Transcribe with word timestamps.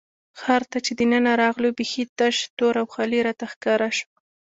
ښار 0.39 0.63
ته 0.71 0.77
چې 0.85 0.91
دننه 0.99 1.33
راغلو، 1.43 1.69
بېخي 1.77 2.03
تش، 2.17 2.35
تور 2.57 2.73
او 2.81 2.87
خالي 2.93 3.19
راته 3.27 3.45
ښکاره 3.51 3.89
شو. 3.97 4.07